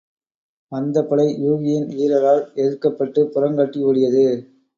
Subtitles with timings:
[0.71, 4.25] வந்தபடை யூகியின் வீரரால் எதிர்க்கப்பட்டுப் புறங்காட்டி ஓடியது.